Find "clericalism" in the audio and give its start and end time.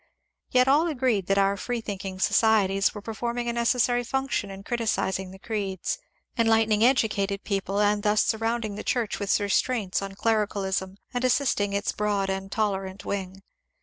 10.15-10.97